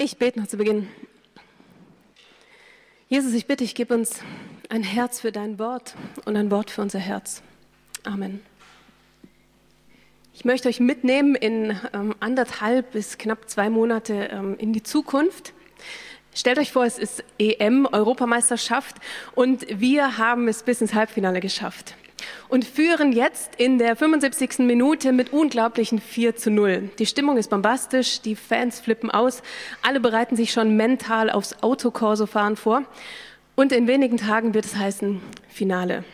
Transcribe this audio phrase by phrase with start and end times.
[0.00, 0.86] Ich bete noch zu Beginn.
[3.08, 4.20] Jesus, ich bitte, ich gebe uns
[4.68, 7.42] ein Herz für dein Wort und ein Wort für unser Herz.
[8.04, 8.40] Amen.
[10.34, 15.52] Ich möchte euch mitnehmen in ähm, anderthalb bis knapp zwei Monate ähm, in die Zukunft.
[16.32, 18.98] Stellt euch vor, es ist EM, Europameisterschaft,
[19.34, 21.96] und wir haben es bis ins Halbfinale geschafft
[22.48, 24.60] und führen jetzt in der 75.
[24.60, 26.90] Minute mit unglaublichen 4 zu 0.
[26.98, 29.42] Die Stimmung ist bombastisch, die Fans flippen aus,
[29.82, 32.82] alle bereiten sich schon mental aufs Autokorso-Fahren vor
[33.56, 36.04] und in wenigen Tagen wird es heißen Finale.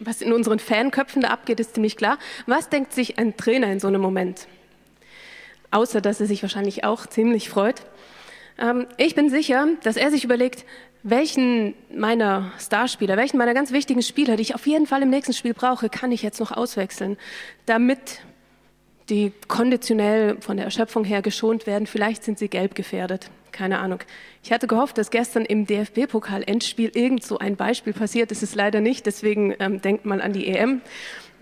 [0.00, 2.18] Was in unseren Fanköpfen da abgeht, ist ziemlich klar.
[2.46, 4.46] Was denkt sich ein Trainer in so einem Moment?
[5.70, 7.82] Außer, dass er sich wahrscheinlich auch ziemlich freut.
[8.58, 10.64] Ähm, ich bin sicher, dass er sich überlegt,
[11.02, 15.32] welchen meiner Starspieler, welchen meiner ganz wichtigen Spieler, die ich auf jeden Fall im nächsten
[15.32, 17.16] Spiel brauche, kann ich jetzt noch auswechseln,
[17.66, 18.20] damit
[19.08, 21.86] die konditionell von der Erschöpfung her geschont werden.
[21.86, 23.30] Vielleicht sind sie gelb gefährdet.
[23.52, 24.00] Keine Ahnung.
[24.42, 28.30] Ich hatte gehofft, dass gestern im DFB-Pokal-Endspiel irgend so ein Beispiel passiert.
[28.30, 30.82] Das ist leider nicht, deswegen ähm, denkt mal an die EM.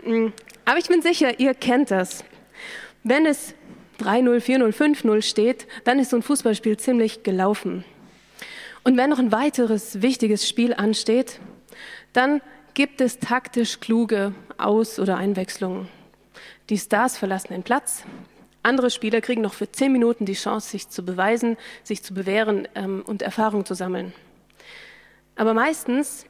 [0.05, 0.29] Mm,
[0.65, 2.25] aber ich bin sicher, ihr kennt das.
[3.03, 3.55] Wenn es
[4.01, 7.85] 3-0, 4-0, 5-0 steht, dann ist so ein Fußballspiel ziemlich gelaufen.
[8.87, 11.41] Und wenn noch ein weiteres wichtiges Spiel ansteht,
[12.13, 12.41] dann
[12.75, 15.89] gibt es taktisch kluge Aus- oder Einwechslungen.
[16.71, 18.05] Die Stars verlassen den Platz.
[18.63, 22.69] Andere Spieler kriegen noch für zehn Minuten die Chance, sich zu beweisen, sich zu bewähren
[22.77, 24.13] ähm, und Erfahrung zu sammeln.
[25.35, 26.25] Aber meistens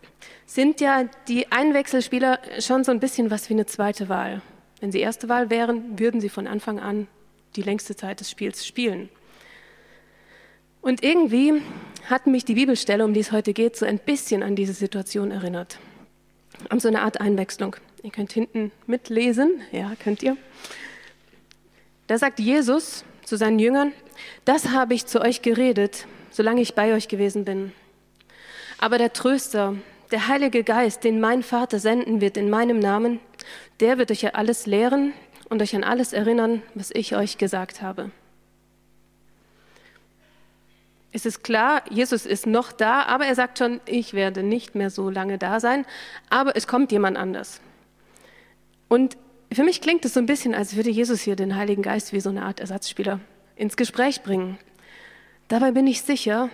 [0.47, 4.41] sind ja die Einwechselspieler schon so ein bisschen was wie eine zweite Wahl.
[4.81, 7.07] Wenn sie erste Wahl wären, würden sie von Anfang an
[7.55, 9.11] die längste Zeit des Spiels spielen.
[10.81, 11.61] Und irgendwie
[12.09, 15.31] hat mich die Bibelstelle, um die es heute geht, so ein bisschen an diese Situation
[15.31, 15.79] erinnert.
[16.69, 17.77] An so eine Art Einwechslung.
[18.03, 20.37] Ihr könnt hinten mitlesen, ja, könnt ihr.
[22.07, 23.93] Da sagt Jesus zu seinen Jüngern,
[24.45, 27.73] das habe ich zu euch geredet, solange ich bei euch gewesen bin.
[28.79, 29.75] Aber der Tröster,
[30.13, 33.19] der Heilige Geist, den mein Vater senden wird in meinem Namen,
[33.81, 35.13] der wird euch alles lehren
[35.49, 38.11] und euch an alles erinnern, was ich euch gesagt habe.
[41.17, 44.91] Es ist klar, Jesus ist noch da, aber er sagt schon, ich werde nicht mehr
[44.91, 45.87] so lange da sein,
[46.29, 47.63] aber es kommt jemand anders.
[48.89, 49.17] Und
[49.51, 52.21] für mich klingt es so ein bisschen, als würde Jesus hier den Heiligen Geist wie
[52.21, 53.19] so eine Art Ersatzspieler
[53.55, 54.59] ins Gespräch bringen.
[55.49, 56.51] Dabei bin ich sicher,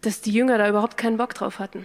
[0.00, 1.84] dass die Jünger da überhaupt keinen Bock drauf hatten.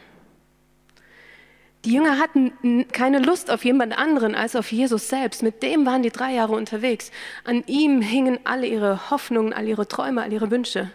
[1.84, 5.44] Die Jünger hatten keine Lust auf jemand anderen als auf Jesus selbst.
[5.44, 7.12] Mit dem waren die drei Jahre unterwegs.
[7.44, 10.90] An ihm hingen alle ihre Hoffnungen, all ihre Träume, all ihre Wünsche.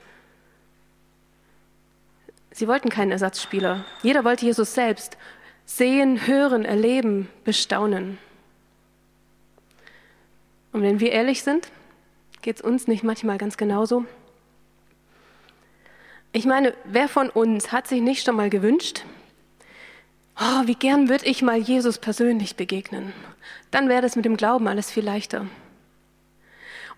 [2.59, 3.85] Sie wollten keinen Ersatzspieler.
[4.03, 5.17] Jeder wollte Jesus selbst
[5.65, 8.19] sehen, hören, erleben, bestaunen.
[10.73, 11.71] Und wenn wir ehrlich sind,
[12.43, 14.07] geht es uns nicht manchmal ganz genauso?
[16.33, 19.05] Ich meine, wer von uns hat sich nicht schon mal gewünscht,
[20.41, 23.13] oh, wie gern würde ich mal Jesus persönlich begegnen?
[23.71, 25.47] Dann wäre das mit dem Glauben alles viel leichter.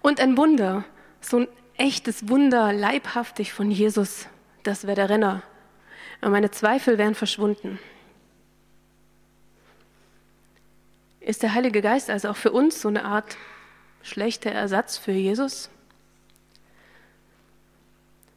[0.01, 0.87] Und ein Wunder,
[1.21, 4.27] so ein echtes Wunder, leibhaftig von Jesus,
[4.63, 5.43] das wäre der Renner,
[6.21, 7.79] aber meine Zweifel wären verschwunden.
[11.21, 13.37] Ist der Heilige Geist also auch für uns so eine Art
[14.03, 15.71] schlechter Ersatz für Jesus?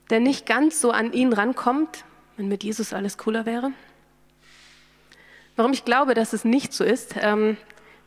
[0.09, 2.03] Der nicht ganz so an ihn rankommt,
[2.37, 3.71] wenn mit Jesus alles cooler wäre?
[5.55, 7.57] Warum ich glaube, dass es nicht so ist, ähm,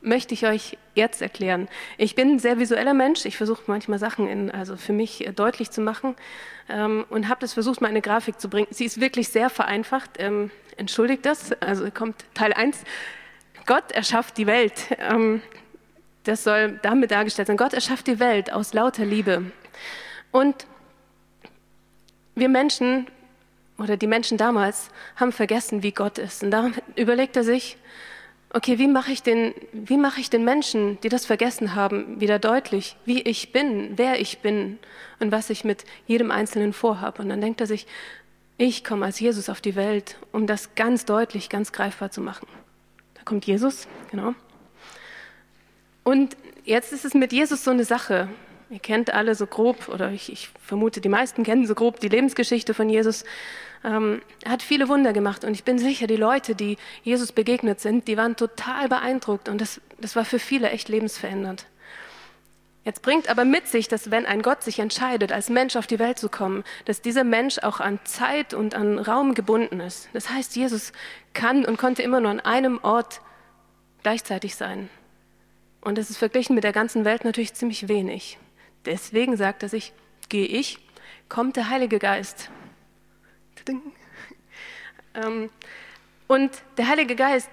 [0.00, 1.68] möchte ich euch jetzt erklären.
[1.98, 3.24] Ich bin ein sehr visueller Mensch.
[3.24, 6.16] Ich versuche manchmal Sachen in, also für mich äh, deutlich zu machen
[6.68, 8.68] ähm, und habe das versucht, mal eine Grafik zu bringen.
[8.70, 10.10] Sie ist wirklich sehr vereinfacht.
[10.18, 11.52] Ähm, entschuldigt das.
[11.60, 12.78] Also kommt Teil 1.
[13.66, 14.74] Gott erschafft die Welt.
[14.98, 15.42] Ähm,
[16.24, 17.56] das soll damit dargestellt sein.
[17.56, 19.50] Gott erschafft die Welt aus lauter Liebe.
[20.32, 20.66] Und
[22.34, 23.06] wir Menschen
[23.78, 26.42] oder die Menschen damals haben vergessen, wie Gott ist.
[26.42, 27.76] Und darum überlegt er sich,
[28.56, 32.38] okay, wie mache ich den, wie mache ich den Menschen, die das vergessen haben, wieder
[32.38, 34.78] deutlich, wie ich bin, wer ich bin
[35.20, 37.20] und was ich mit jedem Einzelnen vorhabe.
[37.20, 37.86] Und dann denkt er sich,
[38.56, 42.48] ich komme als Jesus auf die Welt, um das ganz deutlich, ganz greifbar zu machen.
[43.14, 44.32] Da kommt Jesus, genau.
[46.02, 48.30] Und jetzt ist es mit Jesus so eine Sache.
[48.70, 52.08] Ihr kennt alle so grob, oder ich, ich vermute, die meisten kennen so grob die
[52.08, 53.24] Lebensgeschichte von Jesus.
[53.84, 58.08] Ähm, hat viele Wunder gemacht und ich bin sicher, die Leute, die Jesus begegnet sind,
[58.08, 61.66] die waren total beeindruckt und das, das war für viele echt lebensverändernd.
[62.86, 65.98] Jetzt bringt aber mit sich, dass wenn ein Gott sich entscheidet, als Mensch auf die
[65.98, 70.08] Welt zu kommen, dass dieser Mensch auch an Zeit und an Raum gebunden ist.
[70.12, 70.92] Das heißt, Jesus
[71.34, 73.20] kann und konnte immer nur an einem Ort
[74.04, 74.88] gleichzeitig sein.
[75.80, 78.38] Und das ist verglichen mit der ganzen Welt natürlich ziemlich wenig.
[78.84, 79.92] Deswegen sagt er sich,
[80.28, 80.78] gehe ich,
[81.28, 82.50] kommt der Heilige Geist.
[85.14, 85.48] Ähm,
[86.28, 87.48] und der Heilige Geist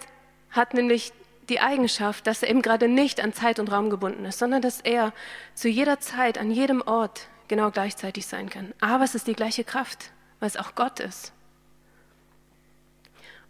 [0.51, 1.13] hat nämlich
[1.49, 4.81] die Eigenschaft, dass er eben gerade nicht an Zeit und Raum gebunden ist, sondern dass
[4.81, 5.13] er
[5.53, 8.73] zu jeder Zeit, an jedem Ort genau gleichzeitig sein kann.
[8.79, 11.33] Aber es ist die gleiche Kraft, weil es auch Gott ist.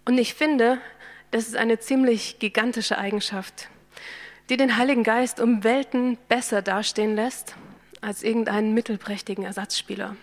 [0.06, 0.80] Und ich finde,
[1.32, 3.70] das ist eine ziemlich gigantische Eigenschaft,
[4.50, 7.56] die den Heiligen Geist um Welten besser dastehen lässt
[8.02, 10.16] als irgendeinen mittelprächtigen Ersatzspieler.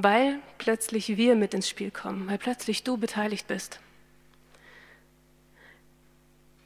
[0.00, 3.80] Weil plötzlich wir mit ins Spiel kommen, weil plötzlich du beteiligt bist.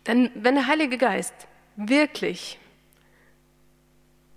[0.06, 1.32] Denn wenn der Heilige Geist
[1.76, 2.58] wirklich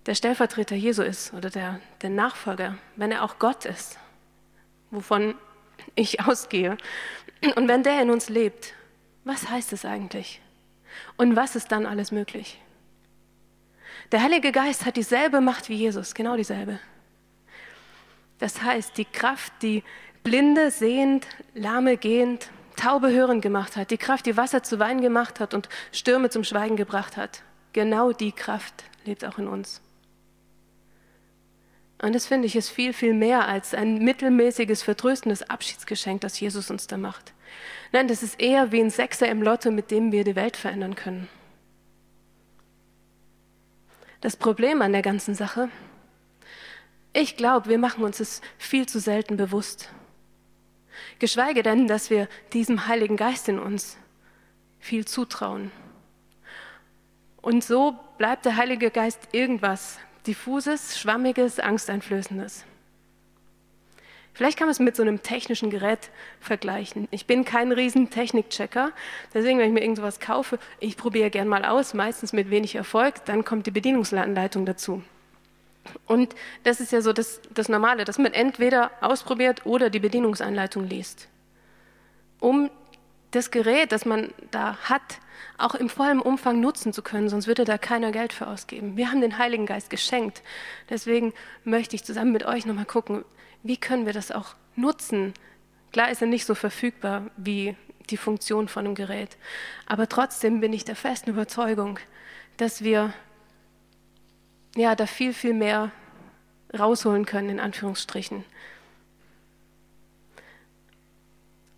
[0.05, 3.99] der Stellvertreter Jesu ist oder der, der Nachfolger, wenn er auch Gott ist,
[4.91, 5.35] wovon
[5.95, 6.77] ich ausgehe,
[7.57, 8.75] und wenn der in uns lebt,
[9.25, 10.39] was heißt es eigentlich?
[11.17, 12.61] Und was ist dann alles möglich?
[14.13, 16.79] Der Heilige Geist hat dieselbe Macht wie Jesus, genau dieselbe.
[18.39, 19.83] Das heißt, die Kraft, die
[20.23, 25.39] Blinde sehend, Lahme gehend, Taube hörend gemacht hat, die Kraft, die Wasser zu Wein gemacht
[25.39, 27.41] hat und Stürme zum Schweigen gebracht hat,
[27.73, 29.81] genau die Kraft lebt auch in uns.
[32.01, 36.69] Und das finde ich ist viel, viel mehr als ein mittelmäßiges, vertröstendes Abschiedsgeschenk, das Jesus
[36.69, 37.33] uns da macht.
[37.93, 40.95] Nein, das ist eher wie ein Sechser im Lotto, mit dem wir die Welt verändern
[40.95, 41.29] können.
[44.19, 45.69] Das Problem an der ganzen Sache,
[47.15, 49.89] ich glaube, wir machen uns es viel zu selten bewusst.
[51.19, 53.97] Geschweige denn, dass wir diesem Heiligen Geist in uns
[54.79, 55.71] viel zutrauen.
[57.41, 59.97] Und so bleibt der Heilige Geist irgendwas
[60.27, 62.65] diffuses, schwammiges, angsteinflößendes.
[64.33, 66.09] Vielleicht kann man es mit so einem technischen Gerät
[66.41, 67.07] vergleichen.
[67.11, 68.91] Ich bin kein riesen Technikchecker,
[69.33, 73.23] deswegen, wenn ich mir irgendwas kaufe, ich probiere gern mal aus, meistens mit wenig Erfolg,
[73.23, 75.01] dann kommt die Bedienungsanleitung dazu.
[76.05, 80.87] Und das ist ja so das, das Normale, dass man entweder ausprobiert oder die Bedienungsanleitung
[80.87, 81.27] liest,
[82.39, 82.69] um
[83.31, 85.19] das Gerät, das man da hat,
[85.57, 88.97] auch im vollen Umfang nutzen zu können, sonst würde da keiner Geld für ausgeben.
[88.97, 90.41] Wir haben den Heiligen Geist geschenkt.
[90.89, 91.33] Deswegen
[91.63, 93.25] möchte ich zusammen mit euch nochmal gucken,
[93.63, 95.33] wie können wir das auch nutzen?
[95.91, 97.75] Klar ist er nicht so verfügbar wie
[98.09, 99.37] die Funktion von einem Gerät,
[99.85, 101.99] aber trotzdem bin ich der festen Überzeugung,
[102.57, 103.13] dass wir
[104.75, 105.91] ja da viel, viel mehr
[106.77, 108.43] rausholen können, in Anführungsstrichen.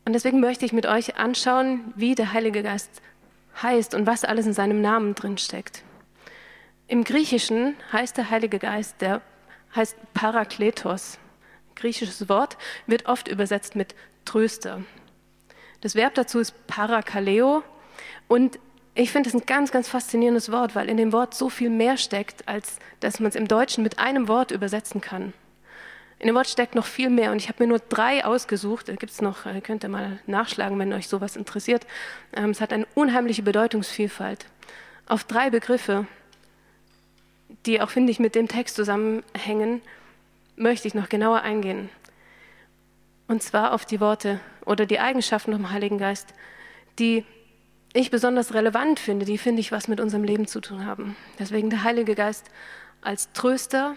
[0.06, 3.02] Und deswegen möchte ich mit euch anschauen, wie der Heilige Geist
[3.62, 5.84] heißt und was alles in seinem Namen drin steckt.
[6.88, 9.22] Im Griechischen heißt der Heilige Geist, der
[9.76, 11.20] heißt Parakletos
[11.78, 12.58] griechisches Wort,
[12.88, 13.96] wird oft übersetzt mit
[14.26, 14.84] Tröster.
[15.82, 17.64] Das Verb dazu ist Parakaleo
[18.28, 18.60] und
[18.98, 21.98] ich finde es ein ganz, ganz faszinierendes Wort, weil in dem Wort so viel mehr
[21.98, 25.34] steckt, als dass man es im Deutschen mit einem Wort übersetzen kann.
[26.18, 28.90] In dem Wort steckt noch viel mehr und ich habe mir nur drei ausgesucht.
[28.90, 31.86] Da gibt es noch, äh, könnt ihr mal nachschlagen, wenn euch sowas interessiert.
[32.34, 34.48] Ähm, es hat eine unheimliche Bedeutungsvielfalt.
[35.06, 36.08] Auf drei Begriffe,
[37.68, 39.82] die auch, finde ich, mit dem Text zusammenhängen,
[40.56, 41.90] möchte ich noch genauer eingehen.
[43.28, 46.34] Und zwar auf die Worte oder die Eigenschaften vom Heiligen Geist,
[46.98, 47.26] die
[47.94, 51.16] ich besonders relevant finde, die finde ich, was mit unserem Leben zu tun haben.
[51.40, 52.46] Deswegen der Heilige Geist
[53.02, 53.96] als Tröster,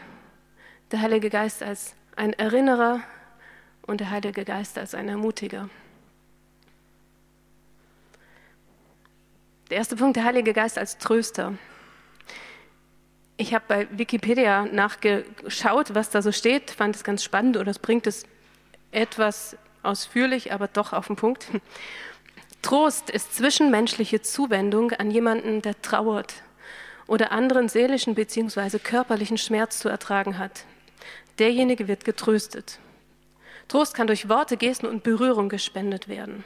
[0.90, 3.00] der Heilige Geist als ein Erinnerer
[3.82, 5.68] und der Heilige Geist als ein Ermutiger.
[9.70, 11.54] Der erste Punkt, der Heilige Geist als Tröster.
[13.37, 17.78] Ich habe bei Wikipedia nachgeschaut, was da so steht, fand es ganz spannend oder es
[17.78, 18.25] bringt es
[18.90, 21.47] etwas ausführlich, aber doch auf den Punkt.
[22.62, 26.35] Trost ist zwischenmenschliche Zuwendung an jemanden, der trauert
[27.07, 28.79] oder anderen seelischen bzw.
[28.79, 30.64] körperlichen Schmerz zu ertragen hat.
[31.38, 32.79] Derjenige wird getröstet.
[33.67, 36.45] Trost kann durch Worte, Gesten und Berührung gespendet werden.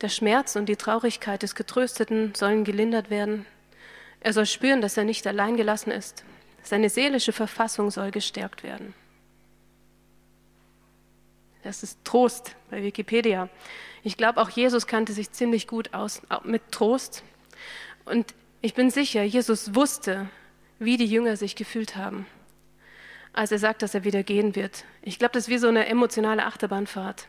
[0.00, 3.46] Der Schmerz und die Traurigkeit des Getrösteten sollen gelindert werden.
[4.20, 6.24] Er soll spüren, dass er nicht allein gelassen ist.
[6.62, 8.92] Seine seelische Verfassung soll gestärkt werden.
[11.66, 13.48] Das ist Trost bei Wikipedia.
[14.04, 17.24] Ich glaube, auch Jesus kannte sich ziemlich gut aus mit Trost.
[18.04, 20.28] Und ich bin sicher, Jesus wusste,
[20.78, 22.24] wie die Jünger sich gefühlt haben,
[23.32, 24.84] als er sagt, dass er wieder gehen wird.
[25.02, 27.26] Ich glaube, das ist wie so eine emotionale Achterbahnfahrt.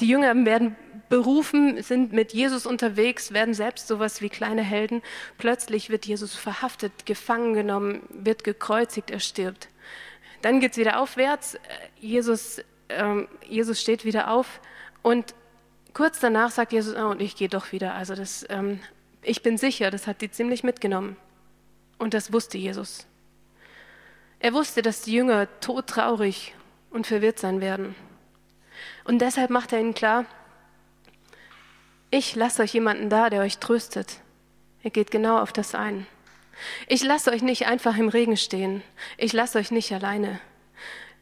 [0.00, 0.74] Die Jünger werden
[1.08, 5.02] berufen, sind mit Jesus unterwegs, werden selbst sowas wie kleine Helden.
[5.38, 9.68] Plötzlich wird Jesus verhaftet, gefangen genommen, wird gekreuzigt, er stirbt.
[10.46, 11.58] Dann geht es wieder aufwärts,
[11.98, 14.60] Jesus, ähm, Jesus steht wieder auf
[15.02, 15.34] und
[15.92, 17.94] kurz danach sagt Jesus, oh, und ich gehe doch wieder.
[17.94, 18.78] Also das, ähm,
[19.22, 21.16] ich bin sicher, das hat die ziemlich mitgenommen.
[21.98, 23.08] Und das wusste Jesus.
[24.38, 26.54] Er wusste, dass die Jünger todtraurig
[26.90, 27.96] und verwirrt sein werden.
[29.02, 30.26] Und deshalb macht er ihnen klar,
[32.12, 34.20] ich lasse euch jemanden da, der euch tröstet.
[34.84, 36.06] Er geht genau auf das ein.
[36.86, 38.82] Ich lasse euch nicht einfach im Regen stehen.
[39.16, 40.40] Ich lasse euch nicht alleine.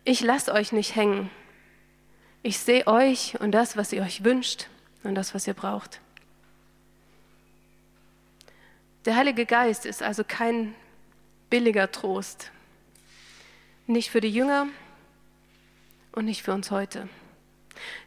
[0.05, 1.31] Ich lasse euch nicht hängen.
[2.43, 4.69] Ich sehe euch und das, was ihr euch wünscht
[5.03, 6.01] und das, was ihr braucht.
[9.07, 10.75] Der Heilige Geist ist also kein
[11.51, 12.51] billiger Trost.
[13.87, 14.67] Nicht für die Jünger
[16.13, 17.09] und nicht für uns heute.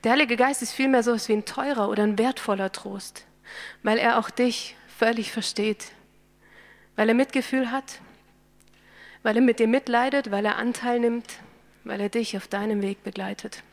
[0.04, 3.26] Der Heilige Geist ist vielmehr so etwas wie ein teurer oder ein wertvoller Trost,
[3.84, 5.92] weil er auch dich völlig versteht,
[6.98, 8.02] weil er Mitgefühl hat,
[9.24, 11.40] weil er mit dir mitleidet, weil er Anteil nimmt,
[11.86, 13.64] weil er dich auf deinem Weg begleitet.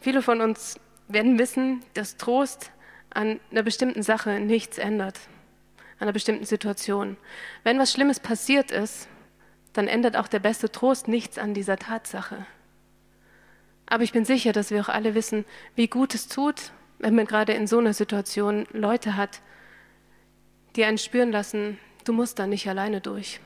[0.00, 2.70] Viele von uns werden wissen, dass Trost
[3.10, 5.18] an einer bestimmten Sache nichts ändert,
[5.96, 7.16] an einer bestimmten Situation.
[7.64, 9.08] Wenn was Schlimmes passiert ist,
[9.72, 12.46] dann ändert auch der beste Trost nichts an dieser Tatsache.
[13.86, 15.44] Aber ich bin sicher, dass wir auch alle wissen,
[15.74, 19.40] wie gut es tut, wenn man gerade in so einer Situation Leute hat,
[20.76, 23.40] die einen spüren lassen, du musst da nicht alleine durch.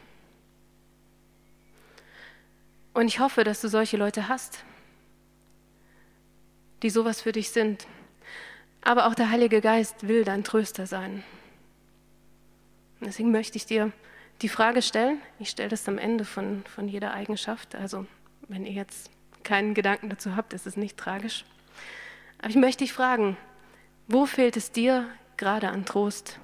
[2.95, 4.65] Und ich hoffe, dass du solche Leute hast,
[6.83, 7.87] die sowas für dich sind.
[8.83, 11.23] Aber auch der Heilige Geist will dein Tröster sein.
[13.01, 13.93] deswegen möchte ich dir
[14.43, 18.07] die Frage stellen, ich stelle das am Ende von, von jeder Eigenschaft, also
[18.49, 19.11] wenn ihr jetzt
[19.45, 21.45] keinen Gedanken dazu habt, ist es nicht tragisch.
[22.43, 23.37] Aber ich möchte dich fragen,
[24.09, 26.39] wo fehlt es dir gerade an Trost?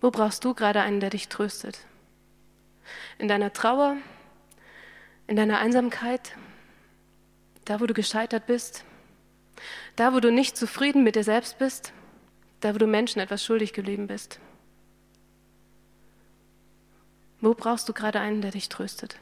[0.00, 1.80] Wo brauchst du gerade einen, der dich tröstet?
[3.18, 3.96] In deiner Trauer?
[5.26, 6.36] In deiner Einsamkeit?
[7.64, 8.84] Da, wo du gescheitert bist?
[9.96, 11.94] Da, wo du nicht zufrieden mit dir selbst bist?
[12.60, 14.38] Da, wo du Menschen etwas schuldig geblieben bist?
[17.40, 19.18] Wo brauchst du gerade einen, der dich tröstet?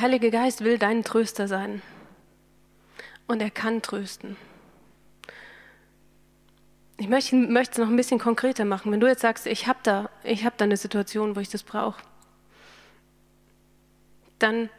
[0.00, 1.82] Der Heilige Geist will dein Tröster sein.
[3.26, 4.38] Und er kann trösten.
[6.96, 8.90] Ich möchte, möchte es noch ein bisschen konkreter machen.
[8.92, 12.00] Wenn du jetzt sagst, ich habe da, hab da eine Situation, wo ich das brauche,
[14.38, 14.70] dann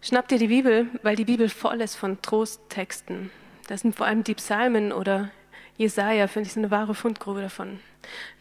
[0.00, 3.30] schnapp dir die Bibel, weil die Bibel voll ist von Trosttexten.
[3.68, 5.30] Das sind vor allem die Psalmen oder
[5.76, 7.78] Jesaja, finde ich, so eine wahre Fundgrube davon.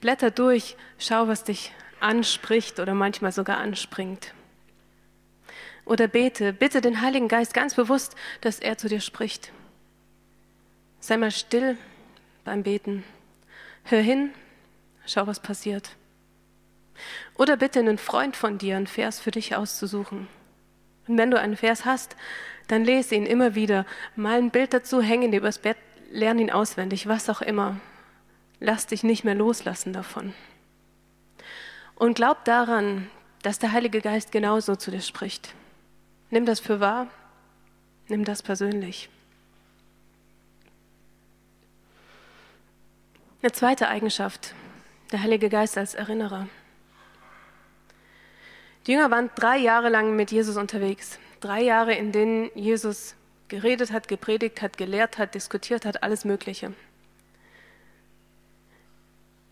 [0.02, 4.34] Blätter durch, schau, was dich anspricht oder manchmal sogar anspringt.
[5.90, 9.52] Oder bete, bitte den Heiligen Geist ganz bewusst, dass er zu dir spricht.
[11.00, 11.80] Sei mal still
[12.44, 13.04] beim Beten.
[13.86, 14.30] Hör hin,
[15.08, 15.96] schau, was passiert.
[17.34, 20.28] Oder bitte einen Freund von dir, einen Vers für dich auszusuchen.
[21.08, 22.16] Und wenn du einen Vers hast,
[22.68, 23.88] dann lese ihn immer wieder.
[24.16, 25.78] Mal ein Bild dazu, häng ihn übers Bett,
[26.12, 27.78] lern ihn auswendig, was auch immer.
[28.60, 30.36] Lass dich nicht mehr loslassen davon.
[31.96, 33.10] Und glaub daran,
[33.42, 35.56] dass der Heilige Geist genauso zu dir spricht.
[36.32, 37.08] Nimm das für wahr,
[38.08, 39.10] nimm das persönlich.
[43.42, 44.54] Eine zweite Eigenschaft,
[45.12, 46.48] der Heilige Geist als Erinnerer.
[48.86, 51.20] Die Jünger waren drei Jahre lang mit Jesus unterwegs.
[51.40, 53.16] Drei Jahre, in denen Jesus
[53.48, 56.74] geredet hat, gepredigt hat, gelehrt hat, diskutiert hat, alles Mögliche.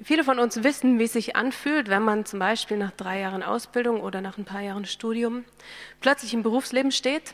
[0.03, 3.41] Viele von uns wissen, wie es sich anfühlt, wenn man zum Beispiel nach drei Jahren
[3.41, 5.43] Ausbildung oder nach ein paar Jahren Studium
[6.01, 7.33] plötzlich im Berufsleben steht,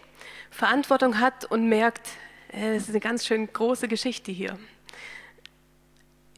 [0.49, 2.07] Verantwortung hat und merkt,
[2.53, 4.57] äh, es ist eine ganz schön große Geschichte hier.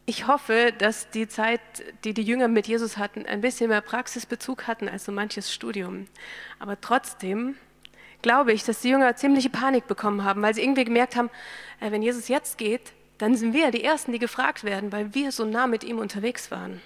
[0.04, 1.60] Ich hoffe, dass die Zeit,
[2.04, 6.06] die die Jünger mit Jesus hatten, ein bisschen mehr Praxisbezug hatten als so manches Studium.
[6.58, 7.56] Aber trotzdem
[8.22, 11.30] glaube ich, dass die Jünger ziemliche Panik bekommen haben, weil sie irgendwie gemerkt haben,
[11.78, 15.32] äh, wenn Jesus jetzt geht, dann sind wir die Ersten, die gefragt werden, weil wir
[15.32, 16.80] so nah mit ihm unterwegs waren.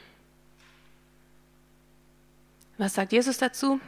[2.78, 3.80] Was sagt Jesus dazu?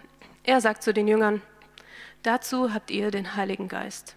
[0.43, 1.41] Er sagt zu den Jüngern,
[2.23, 4.17] dazu habt ihr den Heiligen Geist.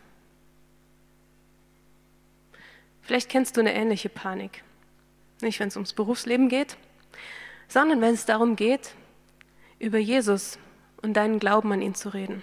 [3.03, 4.63] Vielleicht kennst du eine ähnliche Panik.
[5.41, 6.77] Nicht, wenn es ums Berufsleben geht,
[7.67, 8.95] sondern wenn es darum geht,
[9.77, 10.57] über Jesus
[11.01, 12.41] und deinen Glauben an ihn zu reden.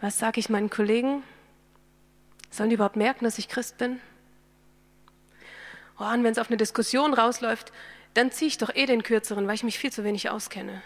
[0.00, 1.22] Was sage ich meinen Kollegen,
[2.52, 3.98] Sollen die überhaupt merken, dass ich Christ bin?
[5.98, 7.72] Oh, und wenn es auf eine Diskussion rausläuft,
[8.12, 10.82] dann ziehe ich doch eh den kürzeren, weil ich mich viel zu wenig auskenne.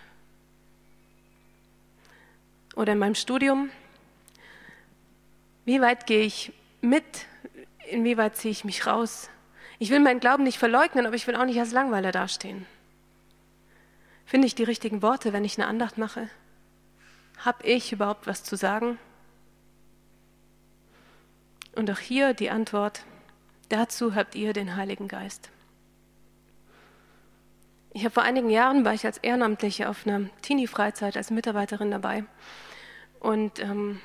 [2.76, 3.70] Oder in meinem Studium,
[5.64, 7.26] wie weit gehe ich mit?
[7.90, 9.28] Inwieweit ziehe ich mich raus?
[9.80, 12.64] Ich will meinen Glauben nicht verleugnen, aber ich will auch nicht als Langweiler dastehen.
[14.24, 16.28] Finde ich die richtigen Worte, wenn ich eine Andacht mache?
[17.44, 18.98] Hab ich überhaupt was zu sagen?
[21.76, 23.04] Und auch hier die Antwort,
[23.68, 25.50] dazu habt ihr den Heiligen Geist.
[27.92, 32.24] Ich habe vor einigen Jahren, war ich als Ehrenamtliche auf einer Teenie-Freizeit als Mitarbeiterin dabei.
[33.20, 34.00] Und ähm,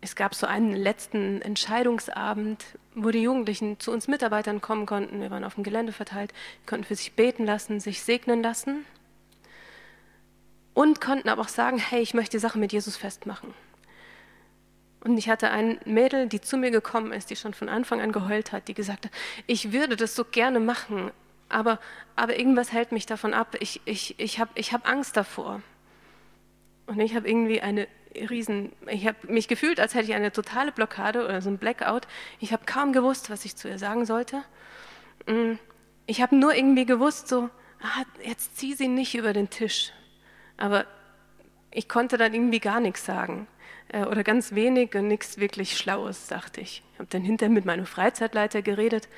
[0.00, 2.64] es gab so einen letzten Entscheidungsabend,
[2.94, 5.20] wo die Jugendlichen zu uns Mitarbeitern kommen konnten.
[5.20, 6.32] Wir waren auf dem Gelände verteilt,
[6.66, 8.84] konnten für sich beten lassen, sich segnen lassen
[10.72, 13.52] und konnten aber auch sagen, hey, ich möchte die Sache mit Jesus festmachen.
[15.08, 18.12] Und ich hatte ein Mädel, die zu mir gekommen ist, die schon von Anfang an
[18.12, 19.12] geheult hat, die gesagt hat,
[19.46, 21.10] ich würde das so gerne machen,
[21.48, 21.80] aber,
[22.14, 23.56] aber irgendwas hält mich davon ab.
[23.58, 25.62] Ich, ich, ich habe ich hab Angst davor.
[26.84, 27.88] Und ich habe irgendwie eine
[28.28, 32.06] riesen, ich habe mich gefühlt, als hätte ich eine totale Blockade oder so ein Blackout.
[32.38, 34.42] Ich habe kaum gewusst, was ich zu ihr sagen sollte.
[35.26, 35.54] Mm,
[36.04, 37.48] ich habe nur irgendwie gewusst, so,
[37.80, 39.90] ah, jetzt zieh sie nicht über den Tisch.
[40.58, 40.84] Aber
[41.70, 43.46] ich konnte dann irgendwie gar nichts sagen
[43.88, 46.82] äh, oder ganz wenig und nichts wirklich Schlaues, dachte ich.
[46.92, 49.08] Ich habe dann hinterher mit meinem Freizeitleiter geredet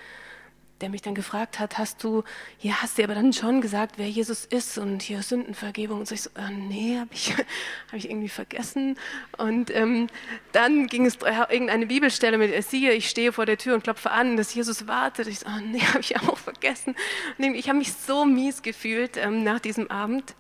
[0.81, 2.25] der mich dann gefragt hat, hast du,
[2.61, 6.00] ja, hast du aber dann schon gesagt, wer Jesus ist und hier Sündenvergebung?
[6.00, 7.35] Und so ich so, äh, nee, habe ich,
[7.89, 8.97] hab ich irgendwie vergessen.
[9.37, 10.09] Und ähm,
[10.53, 14.37] dann ging es irgendeine Bibelstelle mit, siehe, ich stehe vor der Tür und klopfe an,
[14.37, 15.27] dass Jesus wartet.
[15.29, 16.95] Ich so, oh, nee, habe ich auch vergessen.
[17.39, 20.35] Und ich habe mich so mies gefühlt ähm, nach diesem Abend.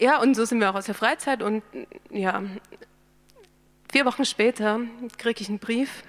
[0.00, 1.62] Ja, und so sind wir auch aus der Freizeit und
[2.10, 2.42] ja,
[3.94, 4.80] vier Wochen später
[5.18, 6.02] kriege ich einen Brief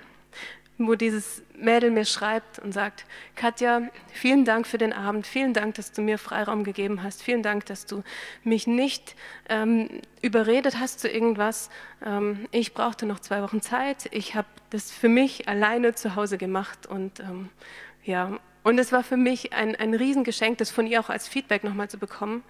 [0.78, 5.76] wo dieses Mädel mir schreibt und sagt, Katja, vielen Dank für den Abend, vielen Dank,
[5.76, 8.04] dass du mir Freiraum gegeben hast, vielen Dank, dass du
[8.44, 9.16] mich nicht
[9.48, 11.70] ähm, überredet hast zu irgendwas.
[12.06, 16.38] Ähm, ich brauchte noch zwei Wochen Zeit, ich habe das für mich alleine zu Hause
[16.38, 17.50] gemacht und ähm,
[18.04, 21.64] ja, und es war für mich ein, ein Riesengeschenk, das von ihr auch als Feedback
[21.64, 22.44] nochmal zu bekommen.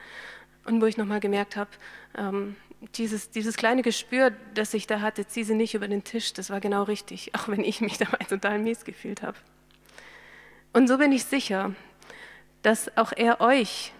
[0.63, 1.70] Und wo ich nochmal gemerkt habe,
[2.18, 2.56] ähm,
[2.93, 6.50] dieses, dieses kleine Gespür, das ich da hatte, zieh sie nicht über den Tisch, das
[6.50, 9.38] war genau richtig, auch wenn ich mich dabei total mies gefühlt habe.
[10.74, 11.74] Und so bin ich sicher,
[12.62, 13.93] dass auch er euch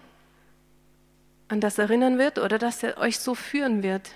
[1.48, 4.10] an das erinnern wird oder dass er euch so führen wird,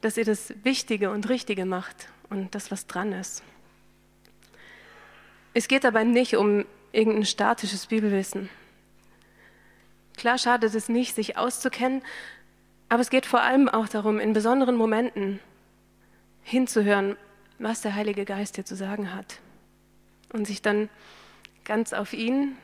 [0.00, 3.42] dass ihr das Wichtige und Richtige macht und das, was dran ist.
[5.54, 8.48] Es geht dabei nicht um irgendein statisches Bibelwissen.
[10.16, 12.02] Klar schadet es nicht, sich auszukennen,
[12.88, 15.40] aber es geht vor allem auch darum, in besonderen Momenten
[16.42, 17.16] hinzuhören,
[17.58, 19.40] was der Heilige Geist dir zu sagen hat.
[20.32, 20.88] Und sich dann
[21.64, 22.56] ganz auf ihn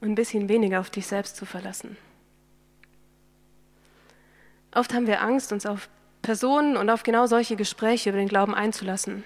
[0.00, 1.96] und ein bisschen weniger auf dich selbst zu verlassen.
[4.72, 5.88] Oft haben wir Angst, uns auf
[6.22, 9.24] Personen und auf genau solche Gespräche über den Glauben einzulassen,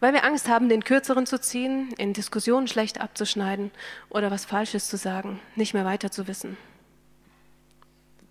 [0.00, 3.70] weil wir Angst haben, den Kürzeren zu ziehen, in Diskussionen schlecht abzuschneiden
[4.08, 6.56] oder was Falsches zu sagen, nicht mehr weiter zu wissen.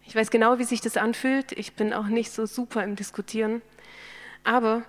[0.07, 1.51] Ich weiß genau, wie sich das anfühlt.
[1.51, 3.61] Ich bin auch nicht so super im Diskutieren.
[4.45, 4.83] Aber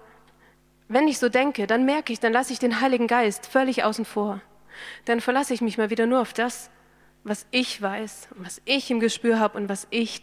[0.86, 4.04] wenn ich so denke, dann merke ich, dann lasse ich den Heiligen Geist völlig außen
[4.04, 4.40] vor.
[5.06, 6.70] Dann verlasse ich mich mal wieder nur auf das,
[7.24, 10.22] was ich weiß, was ich im Gespür habe und was ich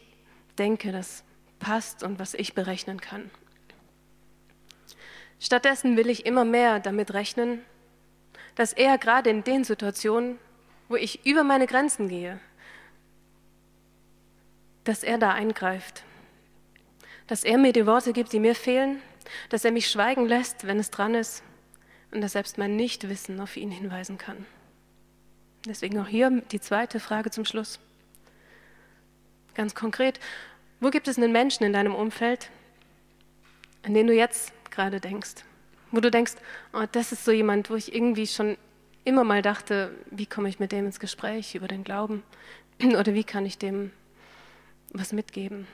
[0.57, 1.25] denke, das
[1.59, 3.29] passt und was ich berechnen kann.
[5.41, 7.61] Stattdessen will ich immer mehr damit rechnen,
[8.55, 10.39] dass er gerade in den Situationen,
[10.87, 12.39] wo ich über meine Grenzen gehe,
[14.85, 16.03] dass er da eingreift,
[17.27, 19.01] dass er mir die Worte gibt, die mir fehlen,
[19.49, 21.43] dass er mich schweigen lässt, wenn es dran ist
[22.11, 24.45] und dass selbst mein Nichtwissen auf ihn hinweisen kann.
[25.67, 27.79] Deswegen auch hier die zweite Frage zum Schluss.
[29.55, 30.19] Ganz konkret,
[30.79, 32.51] wo gibt es einen Menschen in deinem Umfeld,
[33.83, 35.43] an den du jetzt gerade denkst?
[35.91, 36.33] Wo du denkst,
[36.73, 38.57] oh, das ist so jemand, wo ich irgendwie schon
[39.05, 42.23] immer mal dachte, wie komme ich mit dem ins Gespräch über den Glauben?
[42.83, 43.91] Oder wie kann ich dem
[44.99, 45.67] was mitgeben?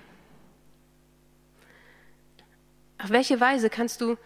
[2.97, 4.17] Auf welche Weise kannst du,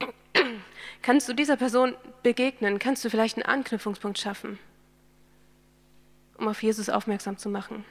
[1.02, 2.78] kannst du dieser Person begegnen?
[2.78, 4.58] Kannst du vielleicht einen Anknüpfungspunkt schaffen,
[6.38, 7.84] um auf Jesus aufmerksam zu machen?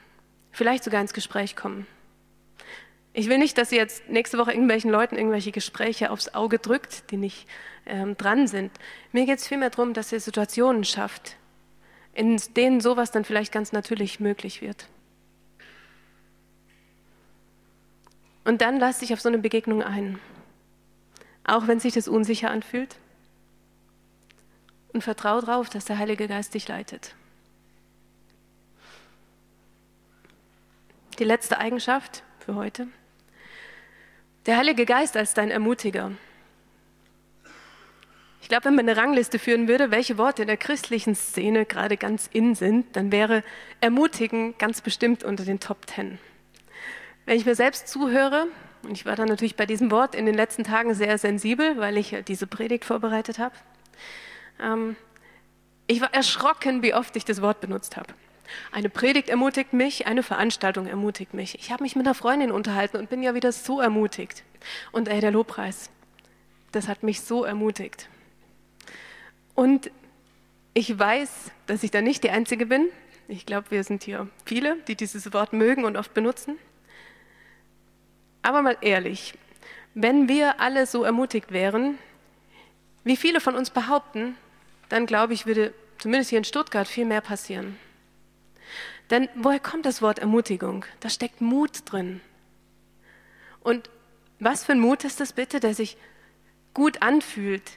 [0.50, 1.86] Vielleicht sogar ins Gespräch kommen.
[3.12, 7.10] Ich will nicht, dass ihr jetzt nächste Woche irgendwelchen Leuten irgendwelche Gespräche aufs Auge drückt,
[7.10, 7.48] die nicht
[7.86, 8.72] ähm, dran sind.
[9.12, 11.36] Mir geht es vielmehr darum, dass ihr Situationen schafft,
[12.12, 14.88] in denen sowas dann vielleicht ganz natürlich möglich wird.
[18.46, 20.20] Und dann lass dich auf so eine Begegnung ein.
[21.42, 22.94] Auch wenn sich das unsicher anfühlt.
[24.92, 27.16] Und vertrau darauf, dass der Heilige Geist dich leitet.
[31.18, 32.86] Die letzte Eigenschaft für heute.
[34.46, 36.12] Der Heilige Geist als dein Ermutiger.
[38.42, 41.96] Ich glaube, wenn man eine Rangliste führen würde, welche Worte in der christlichen Szene gerade
[41.96, 43.42] ganz in sind, dann wäre
[43.80, 46.20] ermutigen ganz bestimmt unter den Top Ten.
[47.26, 48.46] Wenn ich mir selbst zuhöre,
[48.82, 51.98] und ich war dann natürlich bei diesem Wort in den letzten Tagen sehr sensibel, weil
[51.98, 53.54] ich diese Predigt vorbereitet habe,
[54.62, 54.96] ähm,
[55.88, 58.14] ich war erschrocken, wie oft ich das Wort benutzt habe.
[58.70, 61.56] Eine Predigt ermutigt mich, eine Veranstaltung ermutigt mich.
[61.56, 64.44] Ich habe mich mit einer Freundin unterhalten und bin ja wieder so ermutigt.
[64.92, 65.90] Und ey, der Lobpreis,
[66.70, 68.08] das hat mich so ermutigt.
[69.54, 69.90] Und
[70.74, 72.88] ich weiß, dass ich da nicht die Einzige bin.
[73.26, 76.56] Ich glaube, wir sind hier viele, die dieses Wort mögen und oft benutzen.
[78.46, 79.34] Aber mal ehrlich,
[79.94, 81.98] wenn wir alle so ermutigt wären,
[83.02, 84.36] wie viele von uns behaupten,
[84.88, 87.76] dann glaube ich, würde zumindest hier in Stuttgart viel mehr passieren.
[89.10, 90.84] Denn woher kommt das Wort Ermutigung?
[91.00, 92.20] Da steckt Mut drin.
[93.62, 93.90] Und
[94.38, 95.96] was für ein Mut ist das bitte, der sich
[96.72, 97.72] gut anfühlt,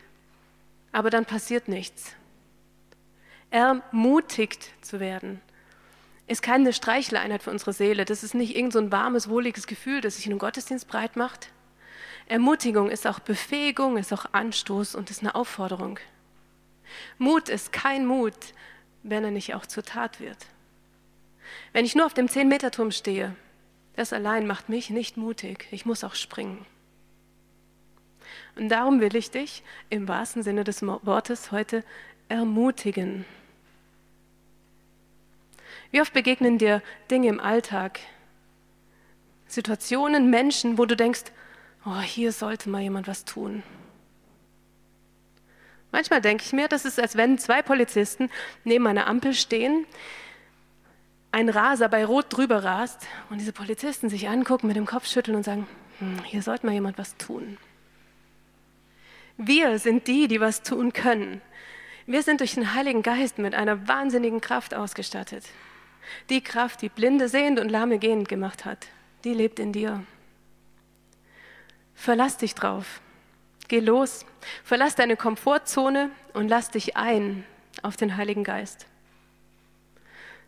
[0.92, 2.14] aber dann passiert nichts?
[3.50, 5.42] Ermutigt zu werden
[6.30, 8.06] ist keine Streicheleinheit für unsere Seele.
[8.06, 11.50] Das ist nicht irgend so warmes, wohliges Gefühl, das sich in einem Gottesdienst breit macht.
[12.28, 16.00] Ermutigung ist auch Befähigung, ist auch Anstoß und ist eine Aufforderung.
[17.18, 18.36] Mut ist kein Mut,
[19.02, 20.38] wenn er nicht auch zur Tat wird.
[21.74, 23.36] Wenn ich nur auf dem 10-Meter-Turm stehe,
[23.96, 25.68] das allein macht mich nicht mutig.
[25.72, 26.64] Ich muss auch springen.
[28.56, 31.84] Und darum will ich dich im wahrsten Sinne des Wortes heute
[32.28, 33.26] ermutigen.
[35.92, 38.00] Wie oft begegnen dir Dinge im Alltag,
[39.48, 41.24] Situationen, Menschen, wo du denkst,
[41.86, 43.64] oh, hier sollte mal jemand was tun.
[45.92, 48.30] Manchmal denke ich mir, das ist, als wenn zwei Polizisten
[48.64, 49.88] neben einer Ampel stehen,
[51.32, 55.36] ein Raser bei Rot drüber rast und diese Polizisten sich angucken, mit dem Kopf schütteln
[55.36, 57.58] und sagen, hm, hier sollte mal jemand was tun.
[59.38, 61.42] Wir sind die, die was tun können.
[62.06, 65.46] Wir sind durch den Heiligen Geist mit einer wahnsinnigen Kraft ausgestattet.
[66.30, 68.88] Die Kraft, die Blinde sehend und Lahme gehend gemacht hat,
[69.24, 70.04] die lebt in dir.
[71.96, 73.02] Verlass dich drauf.
[73.68, 74.26] Geh los.
[74.64, 77.46] Verlass deine Komfortzone und lass dich ein
[77.84, 78.88] auf den Heiligen Geist.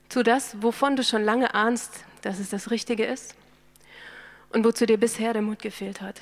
[0.10, 3.36] Tu das, wovon du schon lange ahnst, dass es das Richtige ist
[4.50, 6.22] und wozu dir bisher der Mut gefehlt hat.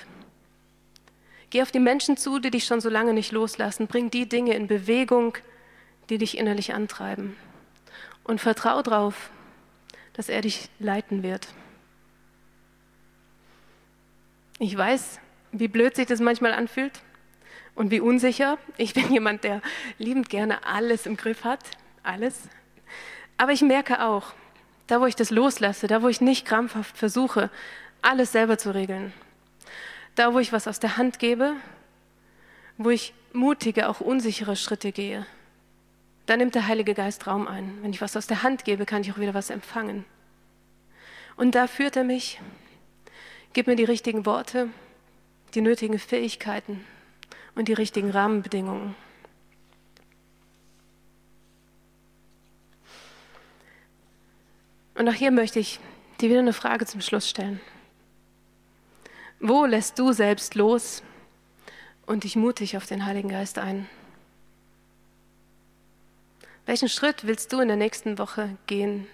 [1.50, 3.88] Geh auf die Menschen zu, die dich schon so lange nicht loslassen.
[3.88, 5.38] Bring die Dinge in Bewegung,
[6.10, 7.36] die dich innerlich antreiben.
[8.30, 9.32] Und vertrau darauf,
[10.14, 11.48] dass er dich leiten wird.
[14.60, 15.20] Ich weiß,
[15.52, 17.02] wie blöd sich das manchmal anfühlt
[17.74, 18.60] und wie unsicher.
[18.78, 19.64] Ich bin jemand, der
[19.98, 21.72] liebend gerne alles im Griff hat.
[22.04, 22.44] Alles.
[23.38, 24.34] Aber ich merke auch,
[24.86, 27.50] da wo ich das loslasse, da wo ich nicht krampfhaft versuche,
[28.04, 29.12] alles selber zu regeln,
[30.14, 31.56] da wo ich was aus der Hand gebe,
[32.78, 35.26] wo ich mutige, auch unsichere Schritte gehe,
[36.30, 37.80] da nimmt der Heilige Geist Raum ein.
[37.82, 40.06] Wenn ich was aus der Hand gebe, kann ich auch wieder was empfangen.
[41.36, 42.40] Und da führt er mich,
[43.54, 44.70] gibt mir die richtigen Worte,
[45.56, 46.86] die nötigen Fähigkeiten
[47.56, 48.94] und die richtigen Rahmenbedingungen.
[54.94, 55.80] Und auch hier möchte ich
[56.22, 57.60] dir wieder eine Frage zum Schluss stellen.
[59.40, 61.02] Wo lässt du selbst los
[62.06, 63.90] und dich mutig auf den Heiligen Geist ein?
[66.70, 69.08] Welchen Schritt willst du in der nächsten Woche gehen,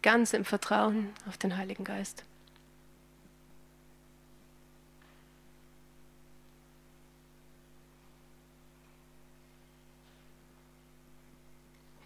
[0.00, 2.24] ganz im Vertrauen auf den Heiligen Geist?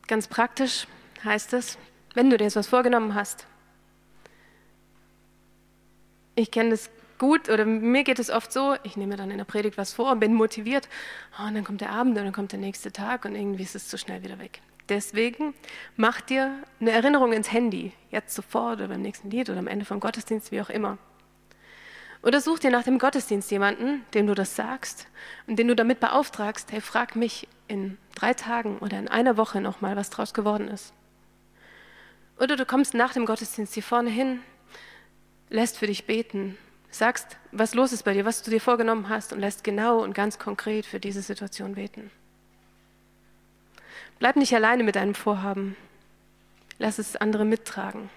[0.09, 0.89] Ganz praktisch
[1.23, 1.79] heißt es,
[2.15, 3.47] wenn du dir etwas vorgenommen hast.
[6.35, 9.45] Ich kenne das gut oder mir geht es oft so, ich nehme dann in der
[9.45, 10.89] Predigt was vor und bin motiviert
[11.39, 13.77] oh, und dann kommt der Abend und dann kommt der nächste Tag und irgendwie ist
[13.77, 14.61] es zu schnell wieder weg.
[14.91, 15.55] Deswegen
[15.97, 19.85] mach dir eine Erinnerung ins Handy, jetzt sofort oder beim nächsten Lied oder am Ende
[19.85, 20.99] vom Gottesdienst, wie auch immer.
[22.23, 25.07] Oder such dir nach dem Gottesdienst jemanden, dem du das sagst
[25.47, 29.61] und den du damit beauftragst, hey, frag mich in drei Tagen oder in einer Woche
[29.61, 30.93] nochmal, was draus geworden ist.
[32.37, 34.41] Oder du kommst nach dem Gottesdienst hier vorne hin,
[35.51, 36.59] lässt für dich beten,
[36.91, 40.15] sagst, was los ist bei dir, was du dir vorgenommen hast und lässt genau und
[40.15, 42.11] ganz konkret für diese Situation beten.
[44.21, 45.77] Bleib nicht alleine mit deinem Vorhaben.
[46.79, 48.11] Lass es andere mittragen.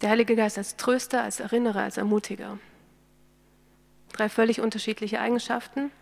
[0.00, 2.58] Der Heilige Geist als Tröster, als Erinnerer, als Ermutiger.
[4.12, 5.92] Drei völlig unterschiedliche Eigenschaften.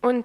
[0.00, 0.24] Und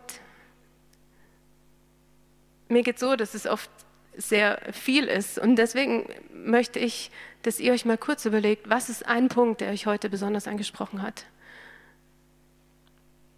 [2.69, 3.69] mir geht so, dass es oft
[4.15, 5.37] sehr viel ist.
[5.37, 9.71] Und deswegen möchte ich, dass ihr euch mal kurz überlegt, was ist ein Punkt, der
[9.71, 11.25] euch heute besonders angesprochen hat?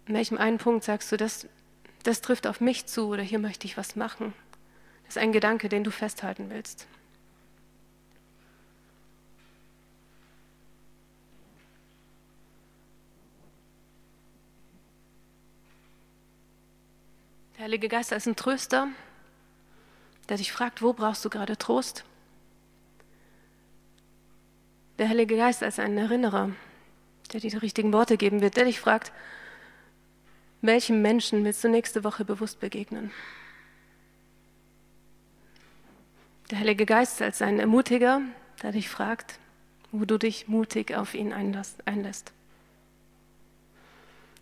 [0.08, 1.46] In welchem einen Punkt sagst du, das,
[2.02, 4.32] das trifft auf mich zu oder hier möchte ich was machen?
[5.04, 6.86] Das ist ein Gedanke, den du festhalten willst.
[17.58, 18.88] Der Heilige Geist ist ein Tröster,
[20.30, 22.04] der dich fragt, wo brauchst du gerade Trost?
[24.98, 26.52] Der Heilige Geist als ein Erinnerer,
[27.30, 29.12] der dir die richtigen Worte geben wird, der dich fragt,
[30.60, 33.10] welchem Menschen willst du nächste Woche bewusst begegnen?
[36.50, 38.22] Der Heilige Geist als ein Ermutiger,
[38.62, 39.38] der dich fragt,
[39.92, 42.32] wo du dich mutig auf ihn einlässt.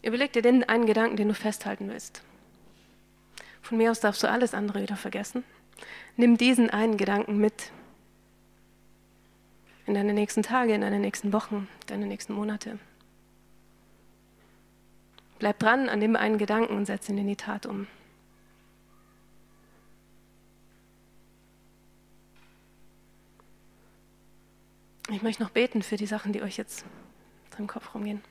[0.03, 2.23] Überleg dir den einen Gedanken, den du festhalten willst.
[3.61, 5.43] Von mir aus darfst du alles andere wieder vergessen.
[6.17, 7.73] Nimm diesen einen Gedanken mit
[9.87, 12.79] in deine nächsten Tage, in deine nächsten Wochen, deine nächsten Monate.
[15.39, 17.87] Bleib dran an dem einen Gedanken und setz ihn in die Tat um.
[25.11, 26.85] Ich möchte noch beten für die Sachen, die euch jetzt
[27.59, 28.23] im Kopf rumgehen.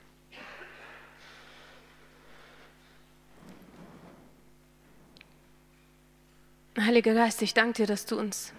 [6.78, 8.52] Heiliger Geist, ich danke dir, dass du uns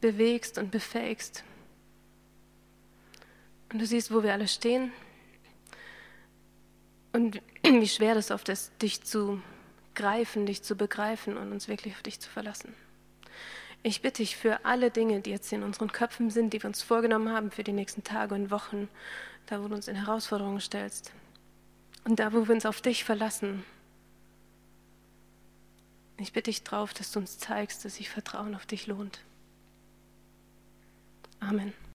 [0.00, 1.44] bewegst und befähigst.
[3.72, 4.92] Und du siehst, wo wir alle stehen
[7.12, 9.42] und wie schwer das oft ist, dich zu
[9.94, 12.74] greifen, dich zu begreifen und uns wirklich auf dich zu verlassen.
[13.82, 16.82] Ich bitte dich für alle Dinge, die jetzt in unseren Köpfen sind, die wir uns
[16.82, 18.88] vorgenommen haben für die nächsten Tage und Wochen,
[19.46, 21.12] da wo du uns in Herausforderungen stellst
[22.04, 23.64] und da wo wir uns auf dich verlassen.
[26.18, 29.20] Ich bitte dich darauf, dass du uns zeigst, dass sich Vertrauen auf dich lohnt.
[31.40, 31.72] Amen.